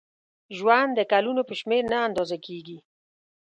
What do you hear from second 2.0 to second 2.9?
اندازه کېږي.